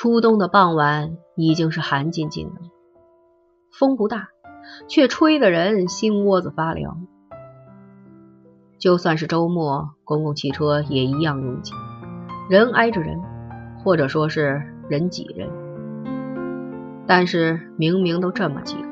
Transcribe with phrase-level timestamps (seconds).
[0.00, 2.60] 初冬的傍晚已经是寒津津的，
[3.72, 4.28] 风不大，
[4.86, 7.08] 却吹得人心窝子发凉。
[8.78, 11.72] 就算是周末，公共汽车也一样拥挤，
[12.48, 13.20] 人挨着人，
[13.82, 15.50] 或者说是人挤人。
[17.08, 18.88] 但是明明都这么挤了，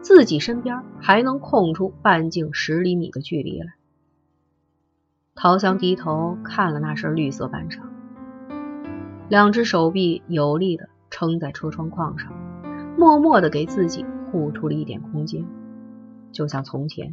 [0.00, 3.66] 自己身边还能空出半径十厘米的距离来。
[5.34, 7.82] 陶香低头看了那身绿色半裳。
[9.28, 12.32] 两只手臂有力地撑在车窗框上，
[12.96, 15.44] 默默地给自己护出了一点空间，
[16.32, 17.12] 就像从前。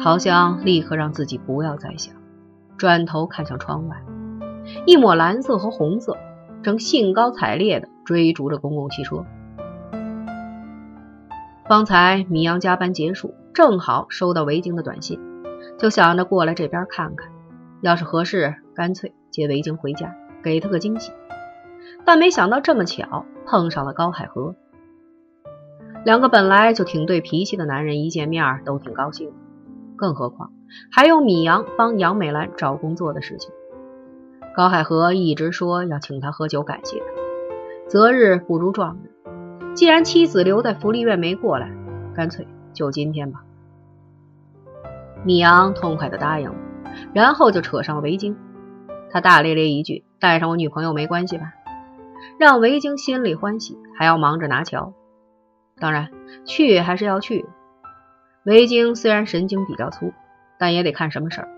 [0.00, 2.16] 陶香立刻让自己不要再想，
[2.76, 4.02] 转头看向窗外，
[4.86, 6.16] 一抹蓝色和红色
[6.64, 9.24] 正兴高采烈地追逐着公共汽车。
[11.68, 15.20] 方才米阳加班结束，正好收到维京的短信，
[15.78, 17.30] 就想着过来这边看看，
[17.82, 19.14] 要是合适，干脆。
[19.32, 20.14] 接维京回家，
[20.44, 21.10] 给他个惊喜，
[22.04, 24.54] 但没想到这么巧碰上了高海河。
[26.04, 29.32] 两个本来就挺对脾气的男人一见面都挺高兴，
[29.96, 30.52] 更何况
[30.90, 33.50] 还有米阳帮杨美兰找工作的事情。
[34.54, 41.70] 高海河一直说要请他喝酒感谢他，择日不如撞日，既然妻子留在福利院没过来，
[42.14, 43.44] 干脆就今天吧。
[45.24, 46.56] 米阳痛快的答应了，
[47.14, 48.34] 然后就扯上了围巾。
[49.12, 51.52] 他大咧咧一句：“带上我女朋友没关系吧？”
[52.40, 54.94] 让维京心里欢喜，还要忙着拿桥。
[55.78, 56.10] 当然，
[56.46, 57.44] 去还是要去。
[58.44, 60.12] 维京虽然神经比较粗，
[60.58, 61.48] 但也得看什么事儿。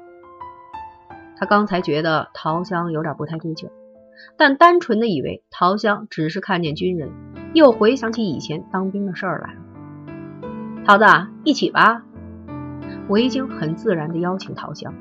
[1.37, 3.71] 他刚才觉得桃香有点不太对劲，
[4.37, 7.11] 但单纯的以为桃香只是看见军人，
[7.55, 9.61] 又回想起以前当兵的事儿来了。
[10.85, 11.05] 桃子，
[11.45, 12.03] 一起吧。
[13.09, 14.95] 维京很自然地邀请桃香，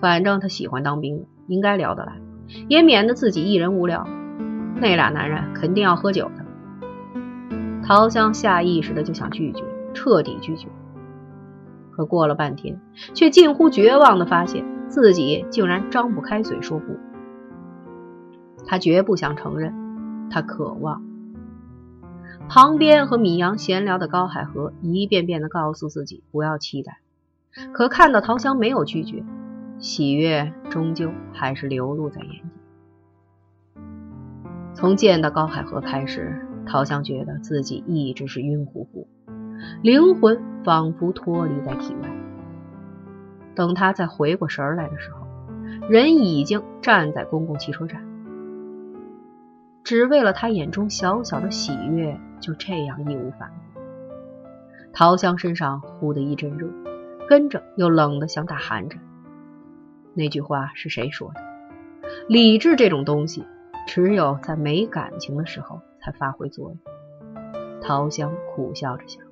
[0.00, 1.26] 反正他喜欢当兵。
[1.50, 2.12] 应该聊得来，
[2.68, 4.06] 也免得自己一人无聊。
[4.76, 6.44] 那俩男人肯定要喝酒的。
[7.82, 10.68] 陶香下意识的就想拒绝，彻底拒绝。
[11.90, 12.80] 可过了半天，
[13.14, 16.96] 却近乎绝望的发现自己竟然张不开嘴说不。
[18.64, 19.74] 他绝不想承认，
[20.30, 21.02] 他渴望。
[22.48, 26.98] 旁边和米阳闲聊的高海河一遍遍的告诉自己不要期待，
[27.72, 29.24] 可看到陶香没有拒绝。
[29.80, 33.80] 喜悦终究还是流露在眼底。
[34.74, 39.08] 从见到高海河开始，陶香觉得自己一直是晕乎乎，
[39.82, 42.10] 灵魂仿佛脱离在体外。
[43.54, 45.26] 等他再回过神来的时候，
[45.88, 48.02] 人已经站在公共汽车站，
[49.82, 53.80] 只为了他眼中小小的喜悦，就这样义无反顾。
[54.92, 56.68] 陶香身上忽的一阵热，
[57.28, 59.00] 跟着又冷得像打寒颤。
[60.14, 61.40] 那句话是谁说的？
[62.28, 63.44] 理智这种东西，
[63.86, 66.78] 只有在没感情的时候才发挥作用。
[67.80, 69.24] 陶香苦笑着想，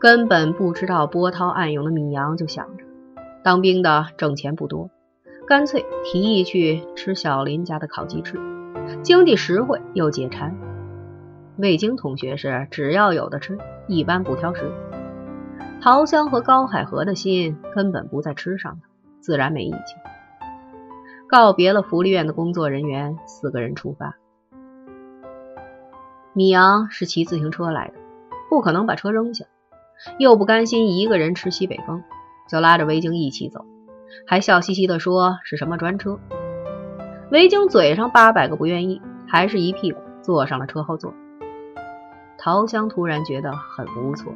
[0.00, 2.84] 根本不知道波涛暗涌的米阳就想着，
[3.42, 4.90] 当兵的挣钱不多，
[5.46, 8.38] 干脆提议去吃小林家的烤鸡翅，
[9.02, 10.56] 经济实惠又解馋。
[11.56, 13.56] 魏京同学是只要有的吃，
[13.86, 14.72] 一般不挑食。
[15.84, 18.80] 陶香和高海河的心根本不在吃上，
[19.20, 19.98] 自然没意见。
[21.28, 24.16] 告别了福利院的工作人员，四个人出发。
[26.32, 27.94] 米阳是骑自行车来的，
[28.48, 29.44] 不可能把车扔下，
[30.18, 32.02] 又不甘心一个人吃西北风，
[32.48, 33.66] 就拉着维京一起走，
[34.26, 36.18] 还笑嘻嘻的说是什么专车。
[37.30, 41.12] 维京嘴上八百个不愿意，还是一屁股坐上了车后座。
[42.38, 44.32] 陶香突然觉得很无措。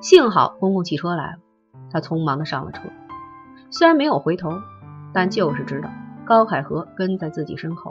[0.00, 1.38] 幸好公共汽车来了，
[1.92, 2.82] 他匆忙的上了车。
[3.70, 4.50] 虽然没有回头，
[5.12, 5.88] 但就是知道
[6.24, 7.90] 高海河跟在自己身后，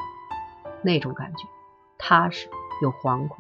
[0.82, 1.48] 那种感觉
[1.98, 2.50] 踏实
[2.82, 3.38] 又惶恐。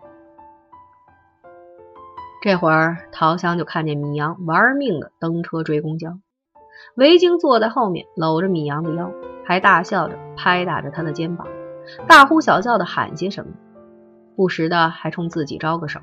[2.42, 6.18] 这会儿，陶香就看见米阳玩命的蹬车追公交，
[6.96, 9.12] 维京坐在后面搂着米阳的腰，
[9.46, 11.48] 还大笑着拍打着他的肩膀，
[12.08, 13.52] 大呼小叫的喊些什么，
[14.38, 16.00] 不时的还冲自己招个手。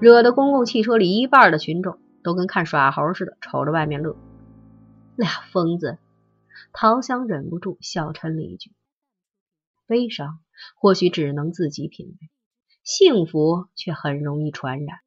[0.00, 4.16] 惹得公共汽车里一半的群众都跟看耍猴似的，瞅着外面乐。
[5.16, 5.98] 俩疯子，
[6.72, 8.72] 陶香忍不住笑嗔了一句
[9.86, 10.40] ：“悲伤
[10.76, 12.30] 或许只能自己品味，
[12.82, 14.98] 幸福却很容易传染。”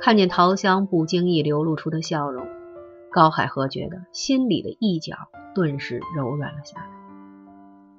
[0.00, 2.46] 看见陶香不经意流露出的笑容，
[3.10, 5.16] 高海河觉得心里的一角
[5.54, 6.88] 顿时柔软了下来。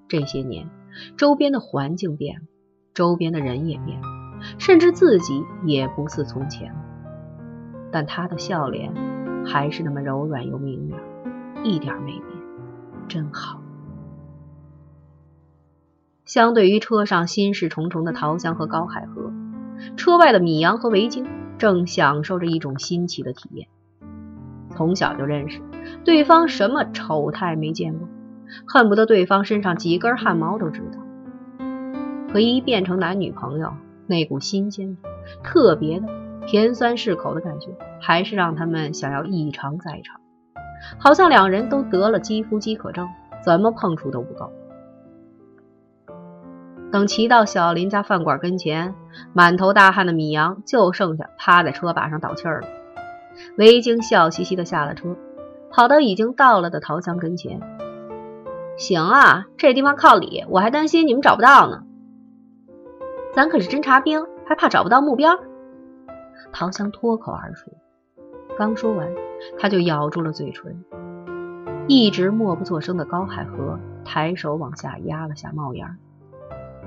[0.07, 0.69] 这些年，
[1.17, 2.47] 周边的环境变了，
[2.93, 4.18] 周边的人也变了。
[4.57, 6.79] 甚至自己也不似从前了，
[7.91, 8.93] 但他的笑脸
[9.45, 10.99] 还是那么柔软又明亮，
[11.63, 12.23] 一点没变。
[13.07, 13.61] 真好。
[16.25, 19.31] 相对于车上心事重重的桃香和高海河，
[19.97, 21.25] 车外的米阳和维京
[21.57, 23.67] 正享受着一种新奇的体验。
[24.75, 25.59] 从小就认识
[26.05, 28.07] 对方，什么丑态没见过，
[28.67, 30.99] 恨不得对方身上几根汗毛都知道。
[32.31, 33.73] 可一变成男女朋友，
[34.09, 35.09] 那股新鲜的、
[35.43, 36.07] 特别的、
[36.47, 37.67] 甜酸适口的感觉，
[38.01, 40.19] 还是让他们想要一尝再尝，
[40.97, 43.07] 好像两人都得了肌肤饥渴症，
[43.45, 44.51] 怎么碰触都不够。
[46.91, 48.95] 等骑到小林家饭馆跟前，
[49.31, 52.67] 满头大汗的米阳就剩下趴在车把上倒气儿了。
[53.57, 55.15] 维京笑嘻嘻的下了车，
[55.69, 57.61] 跑到已经到了的陶强跟前。
[58.75, 61.83] 行啊，这地方靠里，我还担心你们找不到呢。
[63.31, 65.37] 咱可是侦察兵，还怕找不到目标？
[66.51, 67.71] 陶香脱口而出。
[68.57, 69.07] 刚说完，
[69.59, 70.83] 他就咬住了嘴唇。
[71.87, 75.97] 一直默不作声的高海河抬手往下压了下帽檐。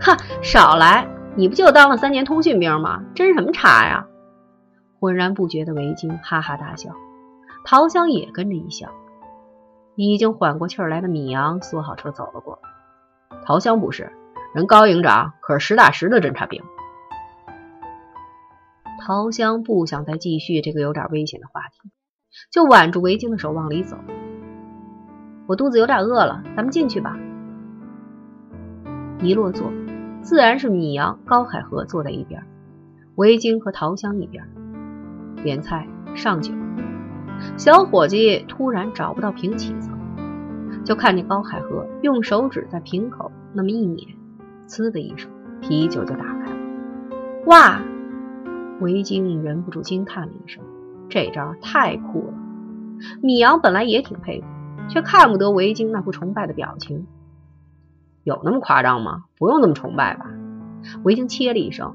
[0.01, 1.09] 哈，少来！
[1.35, 3.05] 你不就当了三年通讯兵吗？
[3.15, 4.07] 侦什么查呀？
[5.01, 6.91] 浑然不觉的维京哈哈大笑，
[7.65, 8.89] 陶香也跟着一笑。
[9.95, 13.39] 已经缓过气来的米阳缩好车走了过来。
[13.45, 14.13] 陶香不是，
[14.55, 16.63] 人高营长可是实打实的侦察兵。
[19.01, 21.91] 陶香不想再继续这个有点危险的话题，
[22.51, 23.97] 就挽住维京的手往里走。
[25.47, 27.17] 我肚子有点饿了，咱们进去吧。
[29.21, 29.73] 一落座。
[30.21, 32.47] 自然是米阳、高海河坐在一边，
[33.17, 34.47] 维京和桃香一边。
[35.43, 36.55] 点菜上酒，
[37.57, 39.91] 小伙计突然找不到瓶起子，
[40.85, 44.07] 就看见高海河用手指在瓶口那么一捻，
[44.73, 45.31] 呲的一声，
[45.61, 46.57] 啤酒就打开了。
[47.45, 47.83] 哇！
[48.81, 50.65] 维京忍不住惊叹了一声，
[51.11, 52.35] 这招太酷了。
[53.21, 54.47] 米阳本来也挺佩服，
[54.89, 57.07] 却看不得维京那副崇拜的表情。
[58.25, 59.25] 有那么夸张吗？
[59.39, 60.25] 不用那么崇拜吧。
[61.03, 61.95] 维京切了一声，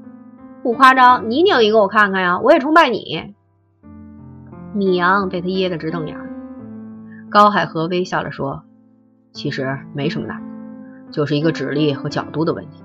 [0.62, 3.34] 不夸张，你拧一个我看看呀，我也崇拜你。
[4.72, 6.16] 米阳被他噎得直瞪眼。
[7.28, 8.62] 高海河微笑着说
[9.34, 10.40] ：“其实没什么难，
[11.10, 12.82] 就是一个指力和角度的问题。”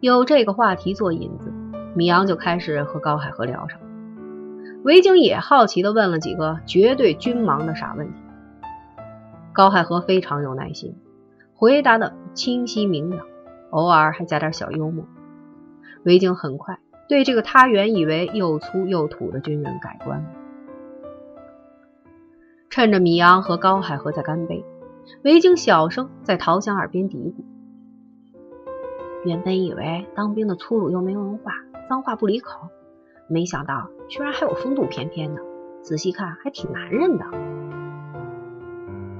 [0.00, 1.52] 有这个话题做引子，
[1.94, 3.78] 米阳就开始和高海河聊上。
[4.82, 8.20] 维京也好奇地问了几个绝对军盲的傻问题。
[9.52, 10.96] 高海河非常有耐心。
[11.54, 13.22] 回答的清晰明了，
[13.70, 15.04] 偶尔还加点小幽默。
[16.02, 20.26] 维京很快对这个他原以为又粗又土的军人改观。
[22.70, 24.64] 趁着米阳和高海河在干杯，
[25.24, 27.34] 维京小声在陶香耳边嘀咕
[29.24, 31.52] ：“原本以为当兵的粗鲁又没文化，
[31.88, 32.68] 脏话不离口，
[33.28, 35.42] 没想到居然还有风度翩翩的。
[35.82, 37.26] 仔细看，还挺男人的。”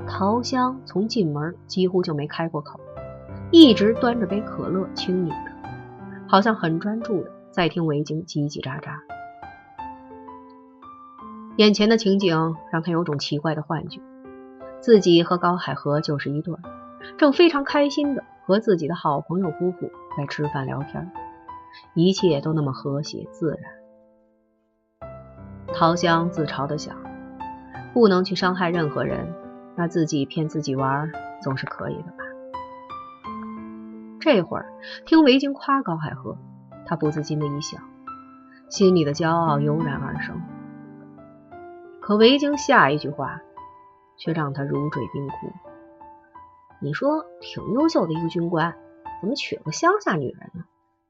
[0.09, 2.81] 陶香从进门几乎就没开过口，
[3.51, 5.53] 一直端着杯可乐轻饮着，
[6.27, 8.99] 好像很专注的在听维京叽叽喳喳。
[11.57, 14.01] 眼前的情景让他有种奇怪的幻觉，
[14.83, 16.57] 自己和高海河就是一对，
[17.17, 21.13] 正非常开心的和自己的好朋友夫妇在吃饭聊天，
[21.95, 25.09] 一切都那么和谐自然。
[25.73, 26.97] 陶香自嘲的想，
[27.95, 29.33] 不能去伤害任何人。
[29.77, 32.19] 那自己骗自己玩总是可以的吧？
[34.21, 34.67] 这会儿
[35.07, 36.37] 听维京夸高海河，
[36.85, 37.79] 他不自禁的一笑，
[38.69, 40.43] 心里的骄傲油然而生。
[42.01, 43.41] 可维京下一句话
[44.17, 45.35] 却让他如坠冰窟。
[46.81, 48.77] 你说挺优秀的一个军官，
[49.21, 50.65] 怎么娶了个乡下女人呢？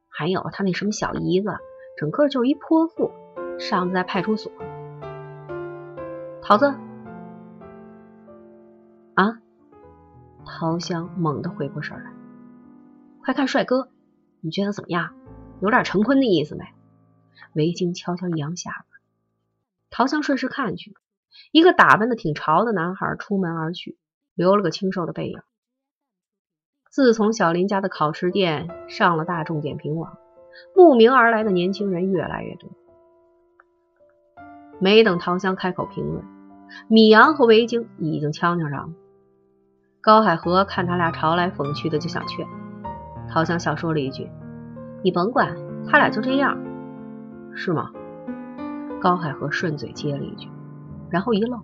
[0.09, 1.57] 还有他那什么小姨子，
[1.97, 3.11] 整个就是一泼妇，
[3.59, 4.53] 上次在派出所，
[6.43, 6.75] 桃子。
[9.15, 9.41] 啊！
[10.45, 12.13] 陶香猛地回过神来，
[13.23, 13.89] 快看帅哥，
[14.41, 15.15] 你觉得怎么样？
[15.61, 16.65] 有点陈坤的意思没？
[17.55, 18.87] 维京悄悄扬下巴。
[19.91, 20.95] 陶香顺势看去，
[21.51, 23.99] 一个打扮的挺潮的男孩出门而去，
[24.35, 25.41] 留了个清瘦的背影。
[26.91, 30.19] 自从小林家的烤翅店上了大众点评网，
[30.77, 32.71] 慕名而来的年轻人越来越多。
[34.79, 36.25] 没等陶香开口评论，
[36.89, 38.95] 米阳和维京已经呛呛上了。
[40.01, 42.47] 高海河看他俩嘲来讽去的，就想劝。
[43.31, 44.29] 陶香笑说了一句
[45.03, 46.59] ：“你甭管，他俩就这样，
[47.55, 47.91] 是吗？”
[49.01, 50.49] 高海河顺嘴接了一句，
[51.13, 51.63] 然后一愣。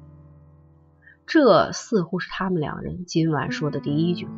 [1.27, 4.33] 这似乎是他们两人今晚说的第一句话。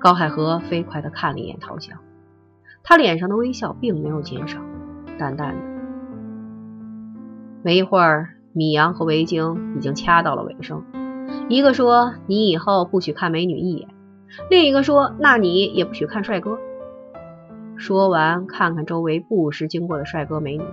[0.00, 1.98] 高海河飞快的看了一眼陶香，
[2.82, 4.60] 他脸上的微笑并没有减少，
[5.18, 5.62] 淡淡的。
[7.62, 10.84] 没一会儿，米阳和维京已经掐到了尾声。
[11.48, 13.88] 一个说你以后不许看美女一眼，
[14.50, 16.58] 另一个说那你也不许看帅哥。
[17.76, 20.64] 说完，看看周围不时经过的帅哥美女，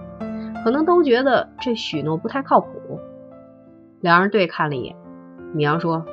[0.64, 3.00] 可能都觉得这许诺不太靠谱。
[4.00, 4.96] 两人对看了一眼，
[5.54, 6.06] 米阳说：“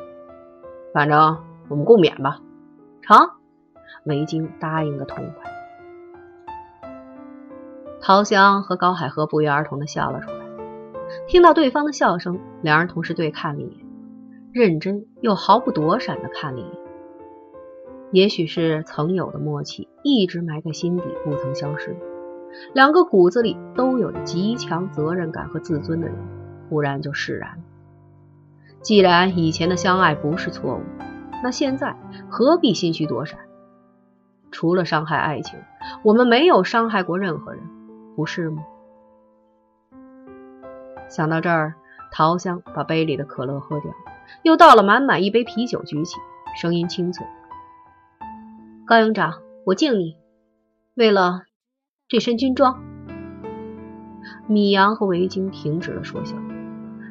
[0.92, 1.38] 反正
[1.68, 2.40] 我们共勉吧。”
[3.00, 3.30] 成，
[4.04, 5.50] 维京答应个痛快。
[8.00, 10.38] 陶香和高海河不约而同的笑了出来。
[11.26, 13.86] 听到对方的笑声，两人同时对看了一眼，
[14.52, 16.72] 认真又毫不躲闪的看了一眼。
[18.12, 21.96] 也许是曾有的默契，一直埋在心底，不曾消失。
[22.74, 26.16] 两个骨子里都有着极强责任感和自尊的人，
[26.68, 27.62] 忽然就释然了。
[28.80, 30.82] 既然以前的相爱不是错误，
[31.42, 31.96] 那现在
[32.28, 33.38] 何必心虚躲闪？
[34.50, 35.58] 除了伤害爱情，
[36.02, 37.62] 我们没有伤害过任何人，
[38.16, 38.64] 不是吗？
[41.08, 41.74] 想到这儿，
[42.12, 43.92] 陶香把杯里的可乐喝掉，
[44.42, 46.16] 又倒了满满一杯啤酒，举起，
[46.56, 47.26] 声音清脆。
[48.86, 50.16] 高营长，我敬你。
[50.94, 51.42] 为了
[52.10, 52.82] 这身军装，
[54.46, 56.36] 米阳和维京停止了说笑，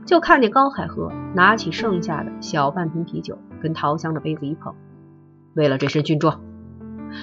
[0.08, 4.74] 就看见高海河拿起剩下的小半瓶啤酒，跟陶香的杯子一碰。
[5.54, 6.42] 为了这身军装，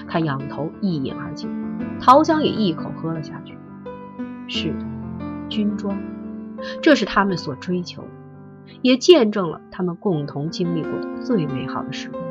[0.07, 1.49] 他仰头一饮而尽，
[1.99, 3.57] 陶香也一口喝了下去。
[4.47, 4.85] 是的，
[5.49, 5.97] 军装，
[6.81, 8.07] 这是他们所追求的，
[8.83, 12.23] 也见证了他们共同经历过的最美好的时光。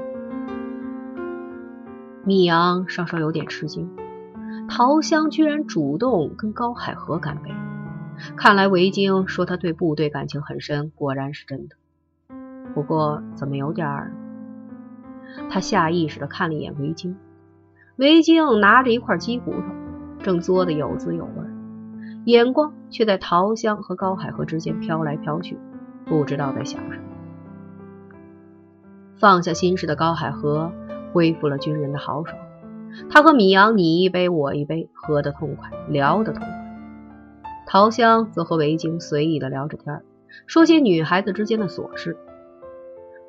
[2.24, 3.90] 米阳稍稍有点吃惊，
[4.68, 7.50] 陶香居然主动跟高海河干杯。
[8.36, 11.76] 看来维京说他对部队感情很深，果然是真的。
[12.74, 14.12] 不过怎么有点……
[15.50, 17.16] 他下意识的看了一眼维京，
[17.96, 19.62] 维京拿着一块鸡骨头，
[20.22, 21.32] 正嘬得有滋有味，
[22.24, 25.58] 眼光却在陶香和高海河之间飘来飘去，
[26.06, 27.04] 不知道在想什么。
[29.16, 30.72] 放下心事的高海河。
[31.12, 32.36] 恢复了军人的豪爽，
[33.10, 36.60] 他和米阳你一杯我一杯，喝得痛快，聊得痛快。
[37.66, 40.02] 陶香则和维京随意的聊着天，
[40.46, 42.16] 说些女孩子之间的琐事。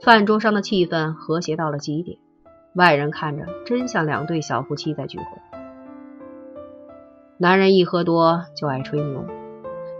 [0.01, 2.19] 饭桌上的气氛和谐到了极点，
[2.75, 5.25] 外人看着真像两对小夫妻在聚会。
[7.37, 9.25] 男人一喝多就爱吹牛，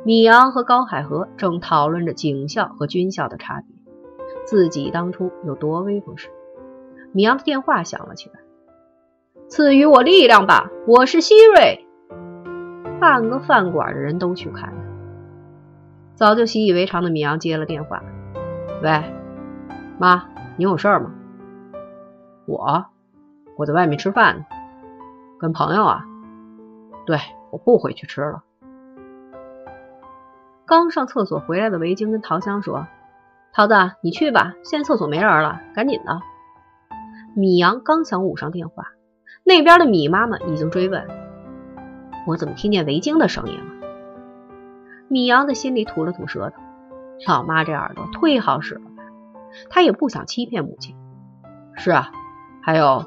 [0.03, 3.75] 米阳和高海河正讨论着警校和军校的差别，
[4.45, 6.29] 自己当初有多威风时。
[7.12, 8.39] 米阳的电话响了起来，
[9.47, 11.85] 赐予我力量吧，我是希瑞。
[12.99, 14.75] 半个饭馆的人都去看他，
[16.15, 18.01] 早就习以为常的米阳接了电话
[18.81, 19.03] ：“喂，
[19.99, 21.11] 妈，你有事吗？
[22.47, 22.85] 我，
[23.55, 24.45] 我在外面吃饭呢，
[25.39, 26.03] 跟朋友啊。
[27.05, 27.19] 对，
[27.51, 28.43] 我不回去吃了。
[30.65, 32.87] 刚上厕所回来的维京跟桃香说
[33.53, 36.19] ：“桃子，你去吧，现在厕所没人了，赶紧的。”
[37.37, 38.85] 米阳刚想捂上电话，
[39.47, 41.07] 那边的米妈妈已经追问
[42.25, 43.65] ：“我怎么听见围巾的声音了？”
[45.07, 46.61] 米阳在心里吐了吐舌头，
[47.27, 49.03] 老妈这耳朵忒好使了吧？
[49.69, 50.95] 他也不想欺骗母亲。
[51.75, 52.11] 是啊，
[52.63, 53.05] 还有……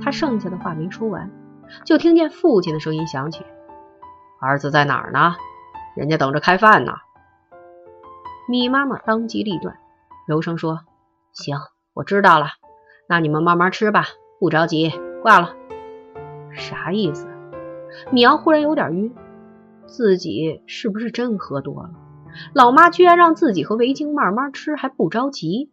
[0.00, 1.28] 他剩下的话没说完，
[1.84, 3.44] 就听见父亲的声音响起
[4.40, 5.34] ：“儿子在哪儿呢？
[5.96, 6.92] 人家等着开饭呢。”
[8.48, 9.76] 米妈妈当机立断，
[10.28, 10.82] 柔声说
[11.34, 11.56] ：“行，
[11.92, 12.46] 我知道了。”
[13.10, 14.04] 那你们慢慢吃吧，
[14.38, 14.92] 不着急。
[15.22, 15.54] 挂了，
[16.52, 17.28] 啥意思？
[18.12, 19.14] 米阳忽然有点晕，
[19.86, 21.90] 自己是不是真喝多了？
[22.54, 25.70] 老妈居然让自己和维京慢慢吃，还不着急。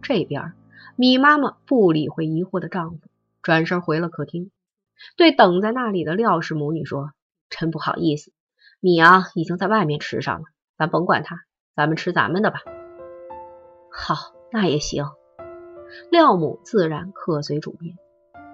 [0.00, 0.54] 这边，
[0.96, 2.98] 米妈妈不理会疑惑的丈夫，
[3.42, 4.50] 转身回了客厅，
[5.16, 7.12] 对等在那里的廖氏母女说
[7.50, 8.32] ：“真不好意思，
[8.80, 10.44] 米阳已经在外面吃上了，
[10.78, 11.40] 咱甭管他，
[11.76, 12.60] 咱们吃咱们的吧。”
[13.92, 15.04] 好，那也行。
[16.10, 17.96] 廖母自然客随主便，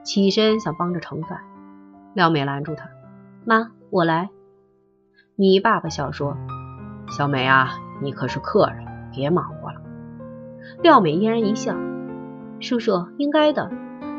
[0.04, 1.40] 起身想帮着盛饭，
[2.14, 2.88] 廖美拦住他
[3.44, 4.30] ：“妈，我来。”
[5.36, 6.36] 你爸爸笑说
[7.10, 9.82] ：“小美啊，你可是客人，别忙活了。”
[10.82, 11.76] 廖美嫣然一笑
[12.60, 13.70] ：“叔叔应该的，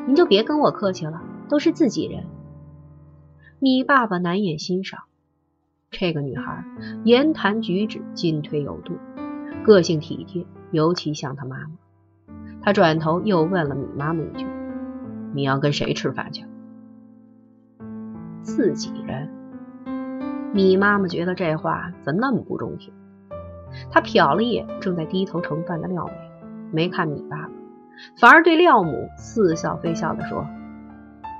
[0.06, 2.26] 您就别跟我客气了，都是自己人。”
[3.60, 5.02] 你爸爸难掩欣赏，
[5.90, 6.64] 这个女孩
[7.04, 8.94] 言谈举止进退有度，
[9.66, 11.72] 个性体贴，尤其像她妈妈。
[12.68, 14.46] 他转头又问了米妈妈一句
[15.34, 16.44] ：“你要跟谁吃饭去？”
[18.44, 19.30] 自己人。
[20.52, 22.94] 米妈妈觉得这话怎那么不中听？
[23.90, 26.14] 她瞟了一眼正在低头盛饭的廖美，
[26.74, 27.50] 没看米爸爸，
[28.20, 30.46] 反而对廖母似笑非笑的说：“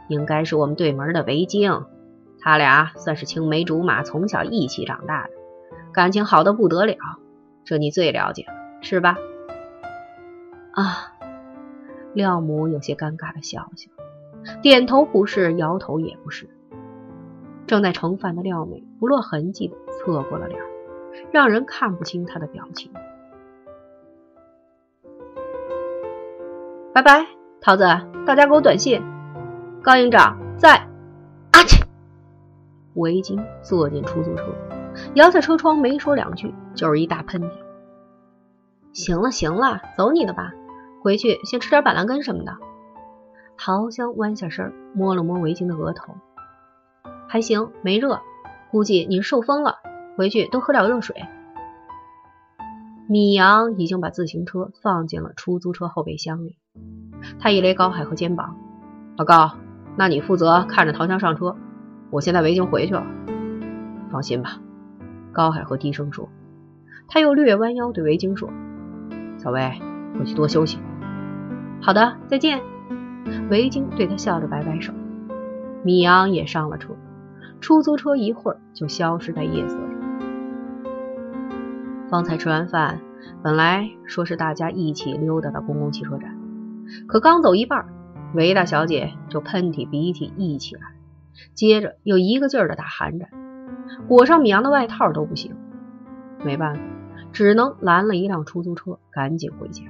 [0.08, 1.84] 应该是我们对门的维京，
[2.40, 5.32] 他俩算是青梅竹马，从小一起长大的，
[5.92, 6.96] 感情好的不得了，
[7.66, 9.18] 这你最了解了。”是吧？
[10.72, 11.17] 啊，
[12.18, 13.92] 廖母有些尴尬的笑笑，
[14.64, 16.50] 点头不是，摇头也不是。
[17.68, 20.60] 正在盛饭的廖美不落痕迹的侧过了脸，
[21.32, 22.92] 让人看不清她的表情。
[26.92, 27.28] 拜拜，
[27.62, 27.84] 桃子，
[28.26, 29.00] 大家给我短信。
[29.84, 30.88] 高营长在。
[31.52, 31.86] 阿切，
[32.96, 34.44] 围巾坐进出租车，
[35.14, 37.52] 摇下车窗，没说两句，就是一大喷嚏。
[38.92, 40.52] 行了行了，走你的吧，
[41.08, 42.58] 回去先吃点板蓝根什么的。
[43.58, 46.18] 桃香弯下身，摸了摸围巾的额头。
[47.30, 48.20] 还行，没热，
[48.72, 49.78] 估计你是受风了。
[50.18, 51.16] 回去多喝点热水。
[53.08, 56.58] 米阳已经把自行车放进了出租车后备箱里，
[57.40, 58.58] 他一勒高海河肩膀
[59.16, 59.52] ：“老高，
[59.96, 61.56] 那你负责看着桃香上车，
[62.10, 63.08] 我现在围巾回去了。”
[64.12, 64.60] 放心吧，
[65.32, 66.28] 高海河低声说。
[67.08, 68.50] 他又略弯腰对围巾说
[69.40, 69.80] ：“小薇，
[70.20, 70.78] 回去多休息。”
[71.82, 72.62] 好的，再见。
[73.50, 74.94] 维京对他笑着摆摆手。
[75.84, 76.96] 米阳也上了车。
[77.60, 79.96] 出租车一会儿就消失在夜色里。
[82.10, 83.00] 方才吃完饭，
[83.42, 86.38] 本来说是大家一起溜达到公共汽车站，
[87.08, 87.88] 可刚走一半，
[88.34, 90.82] 韦大小姐就喷嚏鼻涕一起来，
[91.56, 93.30] 接着又一个劲儿的打寒战，
[94.08, 95.56] 裹上米阳的外套都不行。
[96.46, 96.82] 没办法，
[97.34, 99.82] 只能拦了一辆出租车，赶紧回家。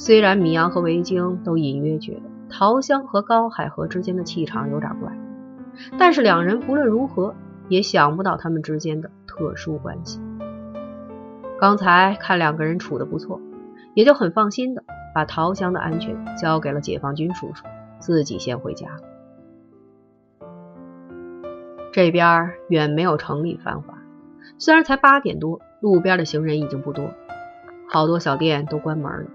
[0.00, 5.12] 虽然米阳和维京都隐约觉得桃香和高海河之间的气场有点怪。
[5.98, 7.34] 但是两人不论如何
[7.68, 10.18] 也想不到他们之间的特殊关系。
[11.60, 13.42] 刚才看两个人处的不错，
[13.92, 14.82] 也就很放心的
[15.14, 17.66] 把桃香的安全交给了解放军叔叔，
[17.98, 18.88] 自己先回家。
[21.92, 23.98] 这边远没有城里繁华，
[24.56, 27.10] 虽然才八点多，路边的行人已经不多，
[27.86, 29.30] 好多小店都关门了，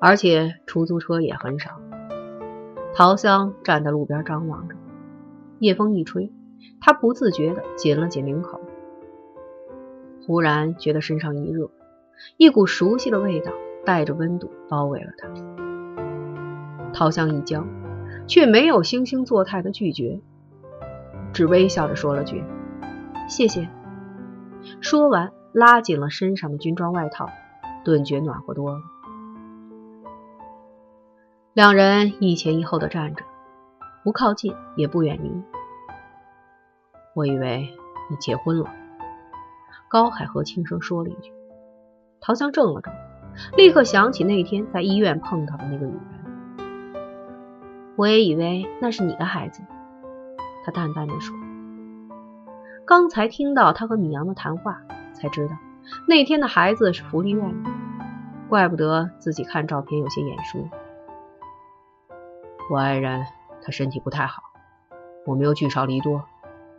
[0.00, 1.80] 而且出租车也很少。
[2.94, 4.74] 陶香站在路边张望着。
[5.58, 6.32] 夜风一吹，
[6.80, 8.60] 他不自觉地紧了紧领口，
[10.24, 11.70] 忽然觉得身上一热，
[12.36, 13.52] 一股熟悉的味道
[13.84, 15.28] 带着温度包围了他。
[16.92, 17.66] 陶香一僵，
[18.28, 20.20] 却没有惺惺作态的拒绝，
[21.32, 22.44] 只微笑着说了句
[23.28, 23.68] ：“谢谢。”
[24.80, 27.28] 说完，拉紧了身上的军装外套，
[27.84, 28.78] 顿觉暖和多了。
[31.58, 33.24] 两人一前一后的站着。
[34.04, 35.42] 不靠近，也不远离。
[37.16, 37.68] 我以为
[38.08, 38.70] 你结婚了。
[39.88, 41.32] 高海河轻声说了一句。
[42.20, 42.92] 陶香怔了怔，
[43.56, 46.02] 立刻想起那天在医院碰到的那个女人。
[47.96, 49.64] 我也以为那是你的孩子。
[50.64, 51.36] 他淡淡的说。
[52.86, 54.80] 刚才听到他和米阳的谈话，
[55.12, 55.56] 才知道
[56.06, 57.70] 那天的孩子是福利院的，
[58.48, 60.60] 怪不得自己看照片有些眼熟。
[62.70, 63.26] 我爱人。
[63.60, 64.42] 他身体不太好，
[65.26, 66.24] 我们又聚少离多，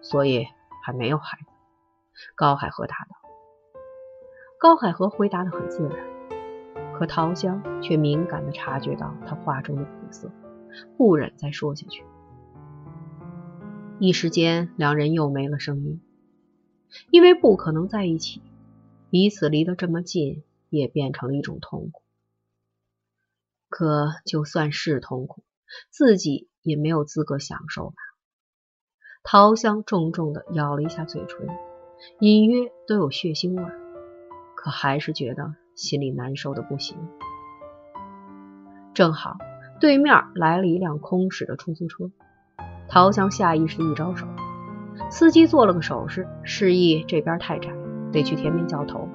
[0.02, 0.48] 所以
[0.82, 1.46] 还没有孩子。
[2.36, 3.30] 高海河答道。
[4.60, 10.32] 高海河回答的很自然，可桃香却敏感的察觉到他话中的苦涩，
[10.98, 12.04] 不忍再说下去。
[14.00, 16.02] 一时间，两人又没了声音，
[17.12, 18.42] 因为不可能在一起，
[19.10, 22.02] 彼此离得这么近，也变成了一种痛苦。
[23.68, 25.44] 可就算是痛苦，
[25.90, 26.48] 自己。
[26.62, 27.96] 也没有资格享受吧。
[29.24, 31.48] 桃香重重的咬了一下嘴唇，
[32.20, 33.64] 隐约都有血腥味，
[34.56, 36.98] 可还是觉得心里难受的不行。
[38.94, 39.38] 正好
[39.80, 42.12] 对面来了一辆空驶的出租车，
[42.90, 44.28] 桃香下意识一招手，
[45.10, 47.72] 司机做了个手势，示意这边太窄，
[48.12, 49.08] 得去前面交头。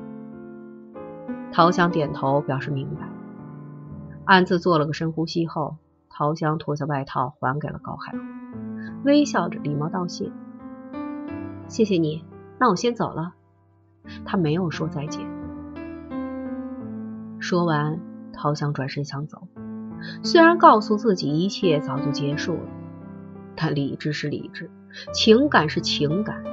[1.52, 3.06] 桃香点头表示明白，
[4.24, 5.76] 暗自做了个深呼吸后。
[6.16, 8.18] 桃香脱下外套还给了高海河，
[9.04, 10.30] 微笑着礼貌道谢
[11.66, 12.24] ：“谢谢你，
[12.56, 13.34] 那我先走了。”
[14.24, 15.26] 他没有说再见。
[17.40, 17.98] 说完，
[18.32, 19.48] 桃香转身想走，
[20.22, 22.68] 虽然告诉自己一切早就结束了，
[23.56, 24.70] 但理智是理智，
[25.12, 26.44] 情感是情感，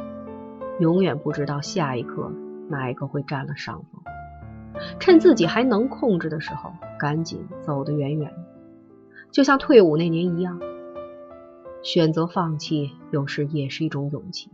[0.79, 2.31] 永远不知道下一刻
[2.67, 4.01] 哪一个会占了上风。
[4.99, 8.40] 趁自己还能控制的时候，赶紧走得远远的。
[9.31, 10.59] 就像退伍那年一样，
[11.81, 14.51] 选择放弃有时也是一种勇气。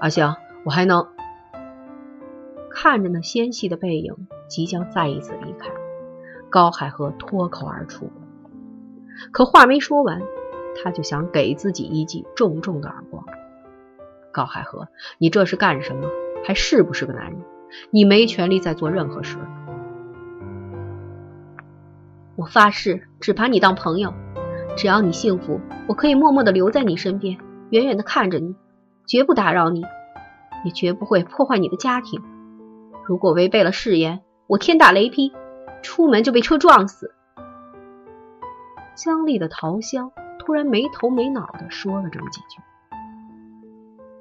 [0.00, 1.08] 阿香，我还能
[2.70, 5.70] 看着那纤细的背影即将再一次离开，
[6.50, 8.10] 高海河脱口而出。
[9.32, 10.20] 可话没说完，
[10.82, 13.24] 他就想给自己一记重重的耳光。
[14.30, 16.06] 高海河，你这是干什么？
[16.44, 17.40] 还是不是个男人？
[17.90, 19.38] 你没权利再做任何事。
[22.40, 24.14] 我发誓，只把你当朋友。
[24.74, 27.36] 只要你幸福，我可以默默的留在你身边，
[27.68, 28.56] 远远的看着你，
[29.06, 29.82] 绝不打扰你，
[30.64, 32.22] 也绝不会破坏你的家庭。
[33.04, 35.34] 如果违背了誓言，我天打雷劈，
[35.82, 37.14] 出门就被车撞死。
[38.94, 42.62] 僵立的陶香突然没头没脑的说了这么几句。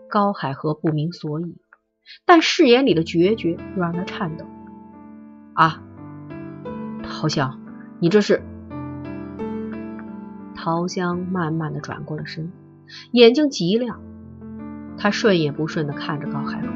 [0.10, 1.55] 高海河不明所以，
[2.25, 4.45] 但誓言里的决绝又让他颤抖。
[5.53, 5.82] 啊，
[7.01, 7.58] 陶香。
[8.01, 8.41] 你这是？
[10.55, 12.51] 陶香慢慢的转过了身，
[13.12, 13.99] 眼睛极亮，
[14.97, 16.73] 他顺也不顺的看着高海龙。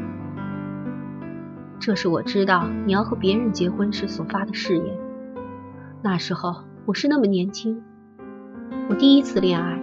[1.79, 4.97] 这是我知道你要和别人结婚时所发的誓言。
[6.01, 7.81] 那时候我是那么年轻，
[8.89, 9.81] 我第一次恋爱，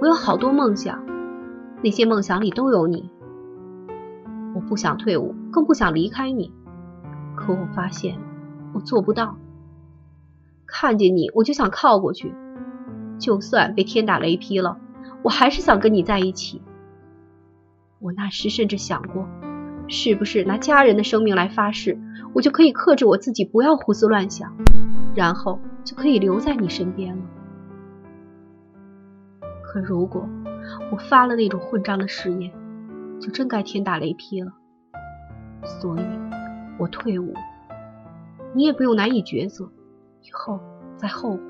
[0.00, 1.02] 我有好多梦想，
[1.82, 3.10] 那些梦想里都有你。
[4.54, 6.52] 我不想退伍，更不想离开你，
[7.34, 8.18] 可我发现
[8.74, 9.38] 我做不到。
[10.66, 12.34] 看见你，我就想靠过去，
[13.18, 14.78] 就算被天打雷劈了，
[15.22, 16.60] 我还是想跟你在一起。
[17.98, 19.26] 我那时甚至想过，
[19.88, 21.98] 是不是拿家人的生命来发誓，
[22.34, 24.54] 我就可以克制我自己，不要胡思乱想，
[25.14, 27.22] 然后就可以留在你身边了。
[29.62, 30.28] 可如果
[30.90, 32.52] 我发了那种混账的誓言，
[33.20, 34.52] 就真该天打雷劈了。
[35.64, 36.02] 所以，
[36.78, 37.32] 我退伍，
[38.54, 39.70] 你也不用难以抉择。
[40.26, 40.60] 以后
[40.96, 41.42] 再后悔。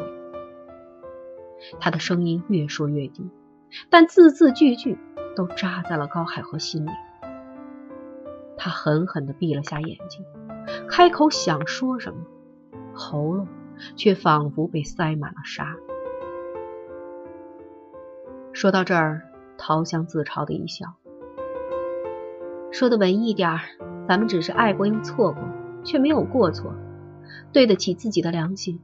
[1.81, 3.29] 他的声音越说越低，
[3.89, 4.99] 但字字句句
[5.35, 6.91] 都扎在了高海河心里。
[8.59, 10.25] 他狠狠地闭了下眼睛，
[10.89, 12.21] 开口想说什么，
[12.95, 13.49] 喉咙
[13.97, 15.77] 却仿佛被塞满了沙。
[18.53, 19.23] 说到这儿，
[19.59, 20.95] 陶香自嘲的一笑，
[22.71, 23.59] 说的文艺点
[24.09, 25.43] 咱们只是爱过又错过，
[25.85, 26.75] 却没有过错。
[27.53, 28.81] 对得起自己的良心，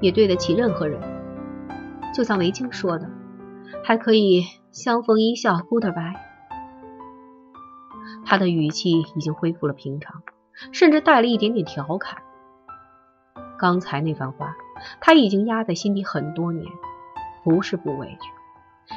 [0.00, 1.00] 也对得起任何人。
[2.14, 3.10] 就像维京说的，
[3.84, 6.16] 还可以相逢一笑，Goodbye。
[8.24, 10.22] 他的语气已经恢复了平常，
[10.72, 12.18] 甚至带了一点点调侃。
[13.58, 14.56] 刚才那番话，
[15.00, 16.66] 他已经压在心底很多年，
[17.44, 18.30] 不是不委屈，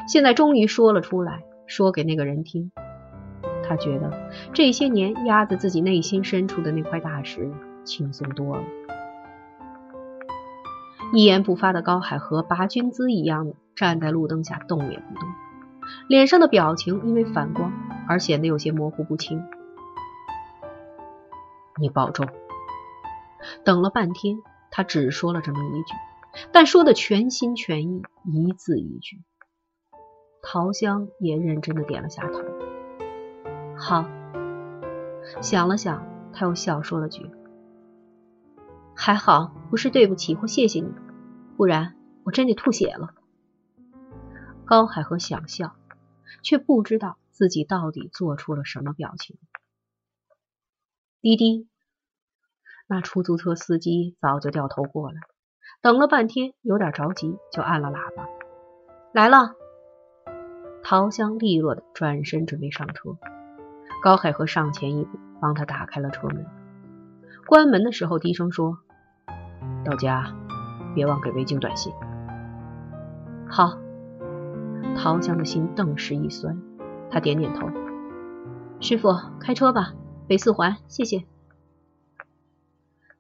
[0.08, 2.72] 现在终于说了出来，说给那个人听。
[3.64, 7.52] 他觉得这些年压在自己内心深处的那块大石。
[7.90, 8.64] 轻松多了。
[11.12, 15.28] 一言不发的高海河拔军姿一样的站在路灯下，动也不动，
[16.08, 17.74] 脸上的表情因为反光
[18.08, 19.44] 而显得有些模糊不清。
[21.80, 22.28] 你保重。
[23.66, 24.38] 等了半天，
[24.70, 25.96] 他只说了这么一句，
[26.52, 29.24] 但说的全心全意，一字一句。
[30.44, 32.44] 陶香也认真的点了下头。
[33.76, 34.06] 好。
[35.42, 37.30] 想了想，他又笑说了句。
[39.02, 40.92] 还好，不是对不起或谢谢你，
[41.56, 43.14] 不然我真得吐血了。
[44.66, 45.74] 高海河想笑，
[46.44, 49.38] 却不知道自己到底做出了什么表情。
[51.22, 51.70] 滴滴，
[52.88, 55.22] 那出租车司机早就掉头过来，
[55.82, 58.28] 等了半天，有点着急，就按了喇叭。
[59.14, 59.56] 来了。
[60.84, 63.18] 陶香利落的转身准备上车，
[64.04, 66.46] 高海河上前一步，帮他打开了车门。
[67.48, 68.80] 关门的时候，低声说。
[69.84, 70.34] 到家
[70.94, 71.92] 别忘给维京短信。
[73.48, 73.78] 好，
[74.96, 76.60] 陶香的心顿时一酸，
[77.10, 77.68] 他点点头。
[78.80, 79.94] 师傅，开车吧，
[80.28, 81.24] 北四环，谢谢。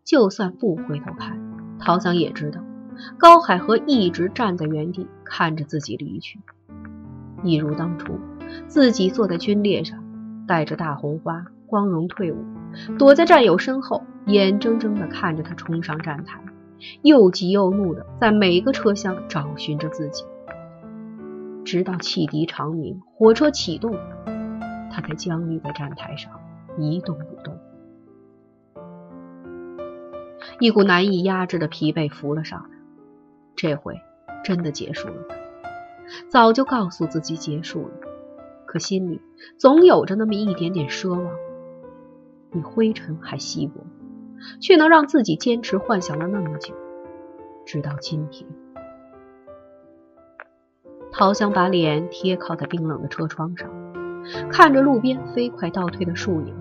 [0.03, 1.39] 就算不回头看，
[1.79, 2.61] 陶香也知道，
[3.17, 6.39] 高海河一直站在原地看着自己离去，
[7.43, 8.19] 一如当初
[8.67, 10.03] 自己坐在军列上，
[10.47, 12.43] 带着大红花，光荣退伍，
[12.97, 16.39] 躲在战友身后，眼睁睁的看着他冲上站台。
[17.01, 20.23] 又急又怒的在每个车厢找寻着自己，
[21.65, 23.97] 直到汽笛长鸣，火车启动，
[24.89, 26.31] 他才僵立在站台上
[26.77, 27.57] 一动不动。
[30.61, 32.69] 一股难以压制的疲惫浮了上来，
[33.57, 33.99] 这回
[34.45, 35.25] 真的结束了。
[36.29, 37.93] 早就告诉自己结束了，
[38.65, 39.19] 可心里
[39.57, 41.33] 总有着那么一点点奢望，
[42.53, 43.81] 比灰尘还稀薄。
[44.59, 46.73] 却能让自己坚持幻想了那么久，
[47.65, 48.49] 直到今天。
[51.11, 53.69] 陶香把脸贴靠在冰冷的车窗上，
[54.51, 56.55] 看着路边飞快倒退的树影，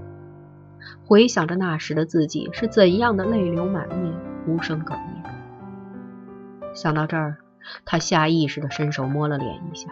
[1.05, 4.15] 回想着那时的自己是怎样的泪流满面、
[4.47, 6.75] 无声哽咽。
[6.75, 7.37] 想到这儿，
[7.85, 9.91] 他下意识的伸手摸了脸一下，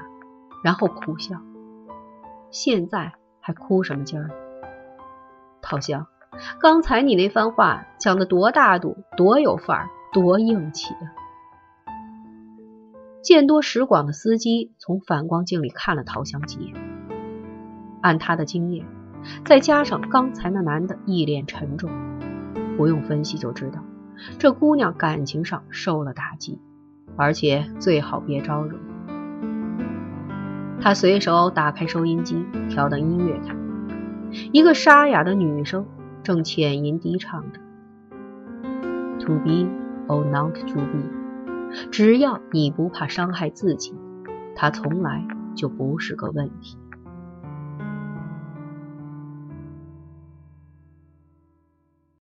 [0.64, 1.40] 然后苦笑。
[2.50, 4.30] 现在还哭什么劲儿？
[5.60, 6.06] 陶香。
[6.60, 11.04] 刚才你那番话讲的多大度，多有范儿，多硬气啊！
[13.22, 16.74] 见多识广的司机从反光镜里看了陶香几眼，
[18.00, 18.86] 按他的经验，
[19.44, 21.90] 再加上刚才那男的一脸沉重，
[22.76, 23.80] 不用分析就知道，
[24.38, 26.60] 这姑娘感情上受了打击，
[27.16, 28.78] 而且最好别招惹。
[30.80, 33.56] 他随手打开收音机，调到音乐台，
[34.52, 35.84] 一个沙哑的女声
[36.26, 37.60] 正浅吟低唱着
[39.20, 39.68] ：“To be
[40.08, 41.08] or not to be。”
[41.92, 43.94] 只要你不怕伤害自己，
[44.56, 46.76] 它从来就不是个问题。